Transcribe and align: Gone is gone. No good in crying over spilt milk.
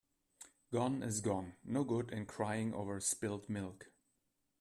Gone 0.71 1.03
is 1.03 1.21
gone. 1.21 1.57
No 1.63 1.83
good 1.83 2.09
in 2.09 2.25
crying 2.25 2.73
over 2.73 2.99
spilt 2.99 3.47
milk. 3.47 3.91